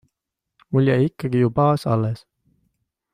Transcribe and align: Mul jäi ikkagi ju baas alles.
Mul 0.77 0.87
jäi 0.91 1.03
ikkagi 1.09 1.43
ju 1.43 1.51
baas 1.59 1.87
alles. 1.97 2.25